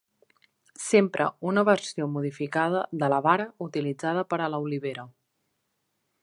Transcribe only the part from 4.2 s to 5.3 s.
per a l'olivera.